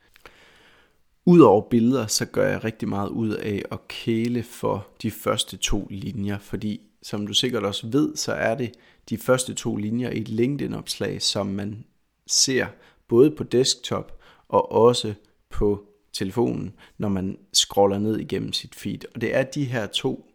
Udover 1.26 1.62
billeder, 1.70 2.06
så 2.06 2.24
gør 2.24 2.48
jeg 2.48 2.64
rigtig 2.64 2.88
meget 2.88 3.08
ud 3.08 3.30
af 3.30 3.62
at 3.70 3.88
kæle 3.88 4.42
for 4.42 4.86
de 5.02 5.10
første 5.10 5.56
to 5.56 5.86
linjer, 5.90 6.38
fordi 6.38 6.80
som 7.04 7.26
du 7.26 7.34
sikkert 7.34 7.62
også 7.62 7.86
ved, 7.86 8.16
så 8.16 8.32
er 8.32 8.54
det 8.54 8.72
de 9.08 9.18
første 9.18 9.54
to 9.54 9.76
linjer 9.76 10.10
i 10.10 10.20
et 10.20 10.28
LinkedIn-opslag, 10.28 11.22
som 11.22 11.46
man 11.46 11.84
ser 12.26 12.66
både 13.08 13.30
på 13.30 13.44
desktop 13.44 14.20
og 14.48 14.72
også 14.72 15.14
på 15.50 15.84
telefonen, 16.12 16.74
når 16.98 17.08
man 17.08 17.38
scroller 17.52 17.98
ned 17.98 18.18
igennem 18.18 18.52
sit 18.52 18.74
feed. 18.74 18.98
Og 19.14 19.20
det 19.20 19.36
er 19.36 19.42
de 19.42 19.64
her 19.64 19.86
to 19.86 20.30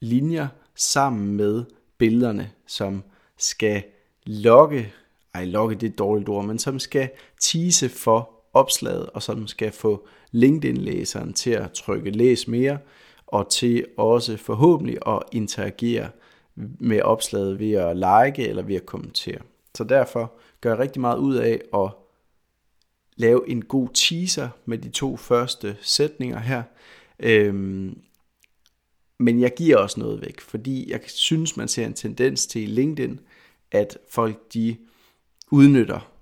linjer 0.00 0.48
sammen 0.74 1.36
med 1.36 1.64
billederne, 1.98 2.50
som 2.66 3.02
skal 3.38 3.82
lokke, 4.26 4.92
ej 5.34 5.44
lokke 5.44 5.74
det 5.74 5.86
er 5.86 5.90
et 5.90 5.98
dårligt 5.98 6.28
ord, 6.28 6.44
men 6.44 6.58
som 6.58 6.78
skal 6.78 7.10
tease 7.40 7.88
for 7.88 8.30
opslaget, 8.52 9.06
og 9.06 9.22
som 9.22 9.46
skal 9.46 9.72
få 9.72 10.08
LinkedIn-læseren 10.30 11.32
til 11.32 11.50
at 11.50 11.72
trykke 11.72 12.10
læs 12.10 12.48
mere, 12.48 12.78
og 13.26 13.50
til 13.50 13.86
også 13.96 14.36
forhåbentlig 14.36 14.98
at 15.06 15.22
interagere 15.32 16.10
med 16.80 17.00
opslaget 17.02 17.58
ved 17.58 17.72
at 17.72 17.96
like 17.96 18.48
eller 18.48 18.62
ved 18.62 18.76
at 18.76 18.86
kommentere. 18.86 19.38
Så 19.74 19.84
derfor 19.84 20.32
gør 20.60 20.70
jeg 20.70 20.78
rigtig 20.78 21.00
meget 21.00 21.18
ud 21.18 21.34
af 21.34 21.60
at 21.74 21.90
lave 23.16 23.50
en 23.50 23.64
god 23.64 23.88
teaser 23.94 24.48
med 24.64 24.78
de 24.78 24.88
to 24.88 25.16
første 25.16 25.76
sætninger 25.80 26.38
her. 26.38 26.62
Øhm, 27.18 27.98
men 29.18 29.40
jeg 29.40 29.54
giver 29.56 29.76
også 29.76 30.00
noget 30.00 30.20
væk, 30.20 30.40
fordi 30.40 30.90
jeg 30.90 31.00
synes, 31.06 31.56
man 31.56 31.68
ser 31.68 31.86
en 31.86 31.94
tendens 31.94 32.46
til 32.46 32.62
i 32.62 32.66
LinkedIn, 32.66 33.20
at 33.72 33.98
folk 34.10 34.54
de 34.54 34.76
udnytter 35.50 36.12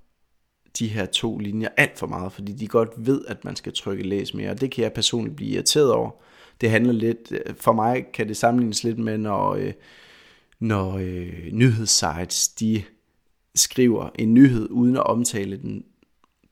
de 0.79 0.89
her 0.89 1.07
to 1.07 1.39
linjer 1.39 1.69
alt 1.77 1.99
for 1.99 2.07
meget, 2.07 2.33
fordi 2.33 2.53
de 2.53 2.69
godt 2.69 2.91
ved, 2.97 3.25
at 3.29 3.45
man 3.45 3.57
skal 3.57 3.73
trykke 3.73 4.03
læs 4.03 4.35
mere, 4.35 4.51
og 4.51 4.61
det 4.61 4.71
kan 4.71 4.85
jeg 4.85 4.93
personligt 4.93 5.37
blive 5.37 5.51
irriteret 5.51 5.93
over. 5.93 6.11
Det 6.61 6.71
handler 6.71 6.93
lidt, 6.93 7.33
for 7.57 7.73
mig 7.73 8.07
kan 8.13 8.29
det 8.29 8.37
sammenlignes 8.37 8.85
lidt 8.85 8.99
med, 8.99 9.19
når, 9.19 9.55
øh, 9.55 9.73
når 10.61 10.99
øh, 10.99 11.53
nyhedssites, 11.53 12.49
de 12.49 12.83
skriver 13.55 14.11
en 14.19 14.35
nyhed 14.35 14.69
uden 14.71 14.97
at 14.97 15.07
omtale 15.07 15.57
den 15.57 15.85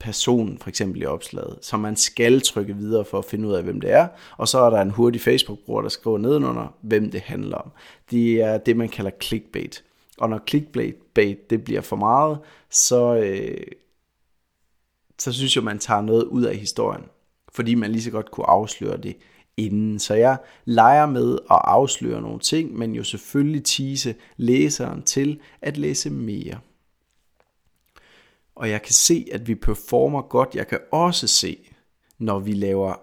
person, 0.01 0.59
for 0.59 0.69
eksempel 0.69 1.03
i 1.03 1.05
opslaget, 1.05 1.59
så 1.63 1.77
man 1.77 1.97
skal 1.97 2.41
trykke 2.41 2.77
videre 2.77 3.05
for 3.05 3.19
at 3.19 3.25
finde 3.25 3.49
ud 3.49 3.55
af, 3.55 3.63
hvem 3.63 3.81
det 3.81 3.91
er, 3.91 4.09
og 4.37 4.49
så 4.49 4.59
er 4.59 4.71
der 4.71 4.81
en 4.81 4.91
hurtig 4.91 5.21
Facebook-bruger, 5.21 5.83
der 5.83 5.89
skriver 5.89 6.19
nedenunder, 6.19 6.75
hvem 6.81 7.11
det 7.11 7.21
handler 7.21 7.57
om. 7.57 7.71
Det 8.11 8.43
er 8.43 8.59
det, 8.59 8.77
man 8.77 8.89
kalder 8.89 9.11
clickbait. 9.23 9.85
Og 10.19 10.31
når 10.31 10.41
clickbait 10.49 11.51
det 11.51 11.65
bliver 11.65 11.81
for 11.81 11.97
meget, 11.97 12.39
så, 12.71 13.15
øh, 13.15 13.67
så 15.19 15.33
synes 15.33 15.57
jeg, 15.57 15.65
man 15.65 15.79
tager 15.79 16.01
noget 16.01 16.25
ud 16.25 16.43
af 16.43 16.57
historien, 16.57 17.05
fordi 17.53 17.75
man 17.75 17.91
lige 17.91 18.03
så 18.03 18.11
godt 18.11 18.31
kunne 18.31 18.51
afsløre 18.51 18.97
det 18.97 19.17
inden. 19.57 19.99
Så 19.99 20.15
jeg 20.15 20.39
leger 20.65 21.07
med 21.07 21.33
at 21.51 21.61
afsløre 21.65 22.21
nogle 22.21 22.41
ting, 22.41 22.79
men 22.79 22.95
jo 22.95 23.05
selvfølgelig 23.05 23.65
tease 23.65 24.15
læseren 24.37 25.03
til 25.03 25.41
at 25.63 25.77
læse 25.77 26.11
mere. 26.11 26.59
Og 28.55 28.71
jeg 28.71 28.83
kan 28.83 28.93
se, 28.93 29.27
at 29.33 29.49
vi 29.49 29.55
performer 29.55 30.23
godt. 30.23 30.55
Jeg 30.55 30.69
kan 30.69 30.79
også 30.93 31.27
se, 31.27 31.59
når 32.19 32.39
vi 32.39 32.53
laver 32.53 32.95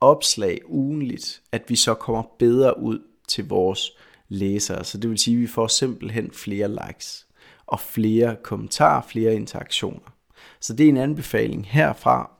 opslag 0.00 0.60
ugenligt, 0.66 1.42
at 1.52 1.62
vi 1.68 1.76
så 1.76 1.94
kommer 1.94 2.22
bedre 2.38 2.78
ud 2.78 2.98
til 3.28 3.48
vores 3.48 3.90
læsere. 4.28 4.84
Så 4.84 4.98
det 4.98 5.10
vil 5.10 5.18
sige, 5.18 5.34
at 5.34 5.40
vi 5.40 5.46
får 5.46 5.66
simpelthen 5.66 6.30
flere 6.30 6.68
likes 6.68 7.26
og 7.66 7.80
flere 7.80 8.36
kommentarer, 8.42 9.02
flere 9.02 9.34
interaktioner. 9.34 10.14
Så 10.60 10.72
det 10.72 10.84
er 10.84 10.88
en 10.88 10.96
anbefaling 10.96 11.66
herfra. 11.66 12.39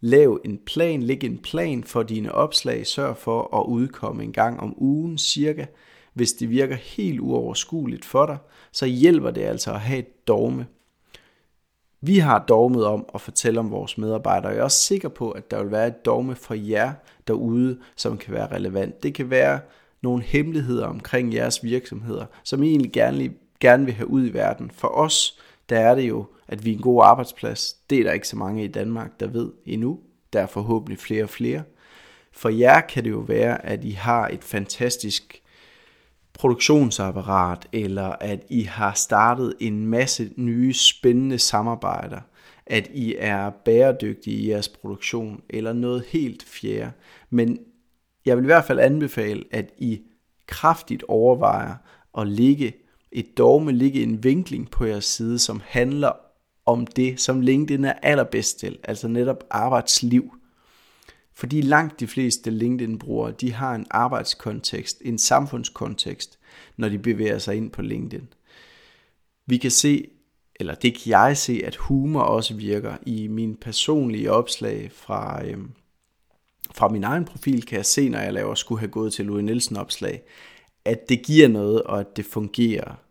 Lav 0.00 0.40
en 0.44 0.58
plan, 0.66 1.02
læg 1.02 1.24
en 1.24 1.38
plan 1.38 1.84
for 1.84 2.02
dine 2.02 2.32
opslag, 2.34 2.86
sørg 2.86 3.16
for 3.16 3.60
at 3.60 3.66
udkomme 3.66 4.24
en 4.24 4.32
gang 4.32 4.60
om 4.60 4.74
ugen 4.76 5.18
cirka. 5.18 5.66
Hvis 6.14 6.32
det 6.32 6.50
virker 6.50 6.76
helt 6.76 7.20
uoverskueligt 7.20 8.04
for 8.04 8.26
dig, 8.26 8.38
så 8.72 8.86
hjælper 8.86 9.30
det 9.30 9.42
altså 9.42 9.72
at 9.72 9.80
have 9.80 9.98
et 9.98 10.26
dogme. 10.26 10.66
Vi 12.00 12.18
har 12.18 12.38
dogmet 12.38 12.84
om 12.84 13.06
at 13.14 13.20
fortælle 13.20 13.60
om 13.60 13.70
vores 13.70 13.98
medarbejdere, 13.98 14.50
og 14.50 14.54
jeg 14.54 14.60
er 14.60 14.64
også 14.64 14.82
sikker 14.82 15.08
på, 15.08 15.30
at 15.30 15.50
der 15.50 15.62
vil 15.62 15.72
være 15.72 15.86
et 15.86 16.04
dogme 16.04 16.34
for 16.34 16.54
jer 16.54 16.92
derude, 17.28 17.78
som 17.96 18.18
kan 18.18 18.34
være 18.34 18.54
relevant. 18.54 19.02
Det 19.02 19.14
kan 19.14 19.30
være 19.30 19.60
nogle 20.02 20.22
hemmeligheder 20.22 20.86
omkring 20.86 21.34
jeres 21.34 21.64
virksomheder, 21.64 22.26
som 22.44 22.62
I 22.62 22.68
egentlig 22.68 22.92
gerne, 22.92 23.30
gerne 23.60 23.84
vil 23.84 23.94
have 23.94 24.10
ud 24.10 24.26
i 24.26 24.32
verden. 24.32 24.70
For 24.74 24.88
os, 24.88 25.38
der 25.68 25.78
er 25.78 25.94
det 25.94 26.08
jo, 26.08 26.26
at 26.48 26.64
vi 26.64 26.70
er 26.70 26.76
en 26.76 26.82
god 26.82 27.04
arbejdsplads. 27.04 27.72
Det 27.90 27.98
er 27.98 28.04
der 28.04 28.12
ikke 28.12 28.28
så 28.28 28.36
mange 28.36 28.64
i 28.64 28.68
Danmark, 28.68 29.20
der 29.20 29.26
ved 29.26 29.52
endnu. 29.66 30.00
Der 30.32 30.40
er 30.40 30.46
forhåbentlig 30.46 30.98
flere 30.98 31.22
og 31.22 31.30
flere. 31.30 31.62
For 32.32 32.48
jer 32.48 32.80
kan 32.80 33.04
det 33.04 33.10
jo 33.10 33.18
være, 33.18 33.66
at 33.66 33.84
I 33.84 33.90
har 33.90 34.28
et 34.28 34.44
fantastisk 34.44 35.42
produktionsapparat, 36.34 37.68
eller 37.72 38.08
at 38.20 38.44
I 38.48 38.62
har 38.62 38.92
startet 38.92 39.54
en 39.60 39.86
masse 39.86 40.30
nye 40.36 40.74
spændende 40.74 41.38
samarbejder, 41.38 42.20
at 42.66 42.90
I 42.94 43.14
er 43.18 43.50
bæredygtige 43.50 44.36
i 44.36 44.50
jeres 44.50 44.68
produktion, 44.68 45.42
eller 45.50 45.72
noget 45.72 46.04
helt 46.08 46.44
fjerde. 46.48 46.92
Men 47.30 47.58
jeg 48.26 48.36
vil 48.36 48.44
i 48.44 48.46
hvert 48.46 48.64
fald 48.64 48.78
anbefale, 48.78 49.44
at 49.50 49.70
I 49.78 50.00
kraftigt 50.46 51.04
overvejer 51.08 51.74
at 52.18 52.26
ligge 52.26 52.72
et 53.12 53.38
dogme, 53.38 53.72
ligge 53.72 54.02
en 54.02 54.24
vinkling 54.24 54.70
på 54.70 54.84
jeres 54.84 55.04
side, 55.04 55.38
som 55.38 55.62
handler 55.64 56.12
om 56.68 56.86
det, 56.86 57.20
som 57.20 57.40
LinkedIn 57.40 57.84
er 57.84 57.92
allerbedst 57.92 58.58
til, 58.58 58.78
altså 58.84 59.08
netop 59.08 59.44
arbejdsliv. 59.50 60.34
Fordi 61.34 61.60
langt 61.60 62.00
de 62.00 62.06
fleste 62.06 62.50
LinkedIn-brugere, 62.50 63.30
de 63.30 63.52
har 63.52 63.74
en 63.74 63.86
arbejdskontekst, 63.90 65.02
en 65.04 65.18
samfundskontekst, 65.18 66.38
når 66.76 66.88
de 66.88 66.98
bevæger 66.98 67.38
sig 67.38 67.56
ind 67.56 67.70
på 67.70 67.82
LinkedIn. 67.82 68.28
Vi 69.46 69.56
kan 69.56 69.70
se, 69.70 70.08
eller 70.60 70.74
det 70.74 70.94
kan 70.94 71.10
jeg 71.10 71.36
se, 71.36 71.62
at 71.64 71.76
humor 71.76 72.20
også 72.20 72.54
virker 72.54 72.96
i 73.06 73.28
min 73.28 73.56
personlige 73.56 74.32
opslag 74.32 74.90
fra, 74.92 75.44
øhm, 75.44 75.70
fra 76.74 76.88
min 76.88 77.04
egen 77.04 77.24
profil, 77.24 77.66
kan 77.66 77.76
jeg 77.76 77.86
se, 77.86 78.08
når 78.08 78.18
jeg 78.18 78.32
laver 78.32 78.54
skulle 78.54 78.78
have 78.78 78.90
gået 78.90 79.12
til 79.12 79.24
Louis 79.24 79.44
Nielsen 79.44 79.76
opslag, 79.76 80.22
at 80.84 81.08
det 81.08 81.22
giver 81.22 81.48
noget, 81.48 81.82
og 81.82 82.00
at 82.00 82.16
det 82.16 82.24
fungerer. 82.24 83.07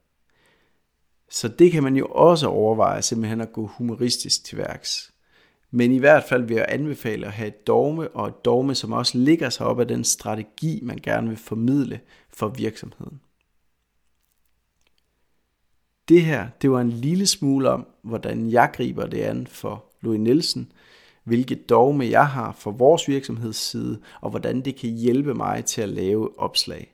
Så 1.29 1.48
det 1.48 1.72
kan 1.72 1.84
man 1.84 1.96
jo 1.96 2.05
også 2.05 2.48
overveje, 2.48 3.01
simpelthen 3.01 3.41
at 3.41 3.53
gå 3.53 3.67
humoristisk 3.67 4.43
til 4.43 4.57
værks. 4.57 5.13
Men 5.72 5.91
i 5.91 5.98
hvert 5.98 6.24
fald 6.24 6.43
vil 6.43 6.55
jeg 6.55 6.65
anbefale 6.69 7.25
at 7.25 7.31
have 7.31 7.48
et 7.48 7.67
dogme, 7.67 8.07
og 8.07 8.27
et 8.27 8.46
dogme, 8.46 8.75
som 8.75 8.91
også 8.91 9.17
ligger 9.17 9.50
sig 9.50 9.65
op 9.65 9.79
af 9.79 9.88
den 9.88 10.03
strategi, 10.03 10.79
man 10.84 11.00
gerne 11.03 11.27
vil 11.27 11.38
formidle 11.38 12.00
for 12.29 12.48
virksomheden. 12.48 13.22
Det 16.10 16.22
her, 16.22 16.48
det 16.62 16.72
var 16.72 16.81
en 16.81 16.89
lille 16.89 17.27
smule 17.27 17.69
om, 17.69 17.88
hvordan 18.01 18.51
jeg 18.51 18.69
griber 18.74 19.05
det 19.05 19.22
an 19.22 19.48
for 19.48 19.86
Louis 20.01 20.19
Nielsen, 20.19 20.72
hvilket 21.24 21.69
dogme 21.69 22.05
jeg 22.05 22.27
har 22.27 22.51
for 22.51 22.72
vores 22.72 23.07
virksomhedsside, 23.07 24.00
og 24.22 24.29
hvordan 24.29 24.62
det 24.62 24.75
kan 24.75 24.89
hjælpe 24.89 25.34
mig 25.34 25.65
til 25.65 25.81
at 25.81 25.89
lave 25.89 26.39
opslag. 26.39 26.93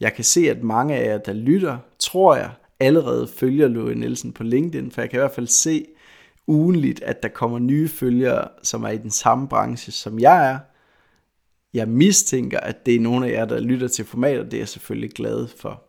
Jeg 0.00 0.14
kan 0.14 0.24
se, 0.24 0.50
at 0.50 0.62
mange 0.62 0.94
af 0.94 1.06
jer, 1.06 1.18
der 1.18 1.32
lytter, 1.32 1.78
tror 1.98 2.36
jeg, 2.36 2.50
allerede 2.82 3.28
følger 3.28 3.68
Louis 3.68 3.96
Nielsen 3.96 4.32
på 4.32 4.42
LinkedIn, 4.42 4.90
for 4.90 5.00
jeg 5.00 5.10
kan 5.10 5.18
i 5.18 5.20
hvert 5.20 5.34
fald 5.34 5.46
se, 5.46 5.86
ugenligt, 6.46 7.02
at 7.02 7.22
der 7.22 7.28
kommer 7.28 7.58
nye 7.58 7.88
følgere, 7.88 8.48
som 8.62 8.82
er 8.84 8.88
i 8.88 8.98
den 8.98 9.10
samme 9.10 9.48
branche, 9.48 9.92
som 9.92 10.18
jeg 10.18 10.50
er. 10.50 10.58
Jeg 11.74 11.88
mistænker, 11.88 12.60
at 12.60 12.86
det 12.86 12.94
er 12.94 13.00
nogle 13.00 13.26
af 13.26 13.32
jer, 13.32 13.44
der 13.44 13.60
lytter 13.60 13.88
til 13.88 14.04
formatet, 14.04 14.44
det 14.44 14.54
er 14.54 14.60
jeg 14.60 14.68
selvfølgelig 14.68 15.10
glad 15.10 15.46
for. 15.46 15.82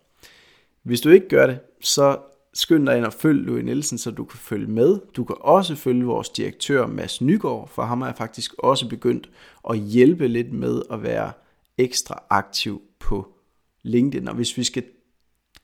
Hvis 0.83 1.01
du 1.01 1.09
ikke 1.09 1.29
gør 1.29 1.47
det, 1.47 1.59
så 1.81 2.17
skynd 2.53 2.85
dig 2.87 2.97
ind 2.97 3.05
og 3.05 3.13
følg 3.13 3.45
Louis 3.45 3.63
Nielsen, 3.63 3.97
så 3.97 4.11
du 4.11 4.23
kan 4.23 4.39
følge 4.39 4.67
med. 4.67 4.99
Du 5.15 5.23
kan 5.23 5.35
også 5.39 5.75
følge 5.75 6.05
vores 6.05 6.29
direktør 6.29 6.87
Mads 6.87 7.21
Nygaard, 7.21 7.69
for 7.69 7.81
ham 7.81 8.01
er 8.01 8.13
faktisk 8.13 8.53
også 8.57 8.89
begyndt 8.89 9.29
at 9.69 9.77
hjælpe 9.77 10.27
lidt 10.27 10.53
med 10.53 10.81
at 10.91 11.03
være 11.03 11.31
ekstra 11.77 12.23
aktiv 12.29 12.81
på 12.99 13.27
LinkedIn. 13.83 14.27
Og 14.27 14.35
hvis 14.35 14.57
vi 14.57 14.63
skal 14.63 14.83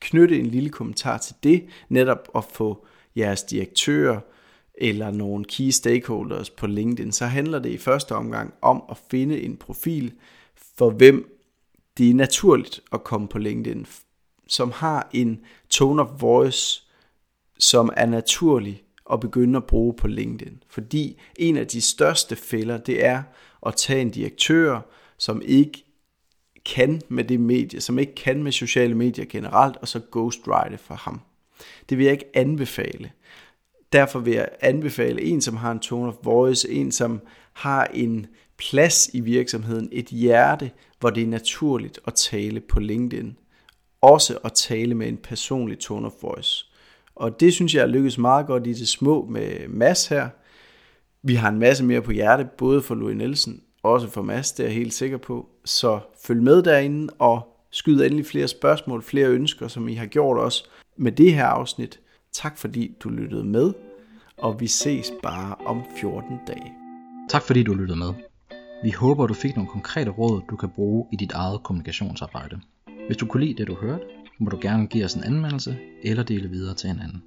knytte 0.02 0.40
en 0.40 0.46
lille 0.46 0.70
kommentar 0.70 1.18
til 1.18 1.36
det, 1.44 1.66
netop 1.90 2.30
at 2.36 2.44
få 2.44 2.86
jeres 3.16 3.44
direktører 3.44 4.20
eller 4.82 5.12
nogle 5.12 5.46
key 5.46 5.70
stakeholders 5.70 6.50
på 6.50 6.68
LinkedIn, 6.68 7.12
så 7.12 7.26
handler 7.26 7.60
det 7.60 7.70
i 7.70 7.78
første 7.78 8.16
omgang 8.16 8.54
om 8.62 8.84
at 8.90 8.98
finde 9.12 9.42
en 9.42 9.58
profil, 9.58 10.14
for 10.78 10.90
hvem 10.90 11.40
det 11.98 12.10
er 12.10 12.14
naturligt 12.14 12.82
at 12.92 13.04
komme 13.04 13.28
på 13.28 13.38
LinkedIn, 13.38 13.86
som 14.48 14.72
har 14.72 15.10
en 15.14 15.40
tone 15.70 16.02
of 16.02 16.22
voice, 16.22 16.84
som 17.60 17.90
er 17.98 18.06
naturlig 18.06 18.84
at 19.12 19.20
begynde 19.20 19.58
at 19.58 19.66
bruge 19.66 19.94
på 19.94 20.08
LinkedIn. 20.08 20.64
Fordi 20.70 21.20
en 21.36 21.58
af 21.58 21.68
de 21.68 21.82
største 21.82 22.36
fælder, 22.36 22.78
det 22.78 23.06
er 23.06 23.24
at 23.66 23.76
tage 23.76 24.02
en 24.02 24.10
direktør, 24.10 24.80
som 25.18 25.42
ikke 25.46 25.86
kan 26.76 27.02
med 27.10 27.24
det 27.24 27.40
medie, 27.40 27.82
som 27.82 28.00
ikke 28.00 28.16
kan 28.16 28.44
med 28.44 28.52
sociale 28.52 28.96
medier 28.96 29.26
generelt, 29.30 29.78
og 29.78 29.88
så 29.88 30.02
ghostwrite 30.12 30.78
for 30.78 30.96
ham. 30.96 31.22
Det 31.90 31.98
vil 31.98 32.04
jeg 32.04 32.14
ikke 32.14 32.32
anbefale. 32.38 33.12
Derfor 33.94 34.20
vil 34.20 34.34
jeg 34.34 34.50
anbefale 34.62 35.22
en, 35.22 35.42
som 35.42 35.56
har 35.56 35.72
en 35.72 35.80
tone 35.80 36.08
of 36.08 36.16
voice, 36.24 36.70
en, 36.70 36.92
som 36.92 37.22
har 37.54 37.86
en 37.86 38.26
plads 38.58 39.10
i 39.14 39.20
virksomheden, 39.20 39.90
et 39.92 40.06
hjerte, 40.06 40.72
hvor 41.00 41.10
det 41.10 41.24
er 41.24 41.28
naturligt 41.28 42.00
at 42.08 42.14
tale 42.14 42.60
på 42.60 42.80
LinkedIn. 42.80 43.38
Også 44.02 44.38
at 44.44 44.54
tale 44.54 44.96
med 44.96 45.08
en 45.08 45.18
personlig 45.18 45.80
tone 45.80 46.08
of 46.08 46.14
voice. 46.22 46.66
Og 47.16 47.40
det 47.40 47.54
synes 47.54 47.76
jeg 47.76 47.82
er 47.82 47.88
lykkedes 47.88 48.18
meget 48.18 48.48
godt 48.48 48.68
i 48.68 48.74
det 48.74 48.88
små 48.88 49.26
med 49.26 49.68
Mass 49.68 50.08
her. 50.08 50.30
Vi 51.24 51.36
har 51.36 51.50
en 51.50 51.60
masse 51.60 51.84
mere 51.84 52.02
på 52.02 52.12
hjerte, 52.12 52.48
både 52.58 52.82
for 52.82 52.96
Louis 52.96 53.18
Nielsen, 53.18 53.64
også 53.84 54.08
for 54.08 54.22
Mads, 54.22 54.52
det 54.52 54.64
er 54.64 54.68
jeg 54.68 54.76
helt 54.76 54.94
sikker 54.94 55.18
på. 55.18 55.50
Så 55.70 56.00
følg 56.26 56.42
med 56.44 56.64
derinde 56.64 57.14
og 57.20 57.58
skyd 57.72 58.02
endelig 58.02 58.26
flere 58.26 58.48
spørgsmål, 58.48 59.04
flere 59.04 59.28
ønsker, 59.28 59.68
som 59.68 59.90
I 59.90 59.94
har 59.94 60.06
gjort 60.06 60.38
også 60.38 60.70
med 60.98 61.12
det 61.12 61.34
her 61.34 61.46
afsnit. 61.46 62.00
Tak 62.32 62.58
fordi 62.58 62.96
du 63.00 63.10
lyttede 63.10 63.44
med, 63.44 63.74
og 64.38 64.60
vi 64.60 64.68
ses 64.68 65.12
bare 65.24 65.56
om 65.66 65.84
14 66.02 66.40
dage. 66.48 66.74
Tak 67.30 67.42
fordi 67.42 67.64
du 67.64 67.74
lyttede 67.74 68.00
med. 68.00 68.14
Vi 68.84 68.92
håber, 68.92 69.28
du 69.28 69.34
fik 69.34 69.56
nogle 69.56 69.72
konkrete 69.72 70.12
råd, 70.12 70.42
du 70.50 70.56
kan 70.56 70.70
bruge 70.70 71.08
i 71.12 71.16
dit 71.16 71.32
eget 71.32 71.64
kommunikationsarbejde. 71.64 72.60
Hvis 73.08 73.18
du 73.18 73.26
kunne 73.26 73.46
lide 73.46 73.58
det, 73.58 73.68
du 73.68 73.76
hørte, 73.76 74.04
må 74.40 74.50
du 74.50 74.58
gerne 74.62 74.88
give 74.88 75.06
os 75.06 75.14
en 75.14 75.24
anmeldelse 75.24 75.78
eller 76.04 76.24
dele 76.24 76.50
videre 76.50 76.76
til 76.76 76.90
en 76.90 77.00
anden. 77.00 77.24